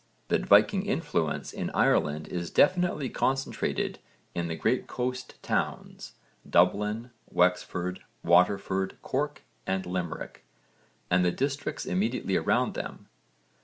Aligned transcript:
that 0.29 0.43
Viking 0.47 0.83
influence 0.87 1.53
in 1.53 1.69
Ireland 1.75 2.27
is 2.27 2.49
definitely 2.49 3.07
concentrated 3.07 3.99
in 4.33 4.47
the 4.47 4.55
great 4.55 4.87
coast 4.87 5.35
towns 5.43 6.13
Dublin, 6.49 7.11
Wexford, 7.29 8.03
Waterford, 8.23 8.97
Cork 9.03 9.43
and 9.67 9.85
Limerick 9.85 10.43
and 11.11 11.23
the 11.23 11.29
districts 11.31 11.85
immediately 11.85 12.35
around 12.35 12.73
them. 12.73 13.09